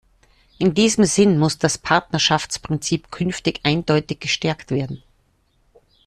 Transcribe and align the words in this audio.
In 0.57 0.73
diesem 0.73 1.03
Sinn 1.05 1.37
muss 1.37 1.59
das 1.59 1.77
Partnerschaftsprinzip 1.77 3.11
künftig 3.11 3.59
eindeutig 3.61 4.19
gestärkt 4.19 4.71
werden. 4.71 5.03